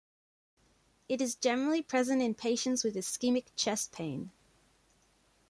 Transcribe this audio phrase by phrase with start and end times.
[1.07, 4.31] It is generally present in patients with ischemic chest pain.